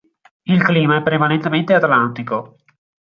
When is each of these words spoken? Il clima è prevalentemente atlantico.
Il 0.41 0.63
clima 0.63 0.97
è 0.97 1.03
prevalentemente 1.03 1.75
atlantico. 1.75 2.55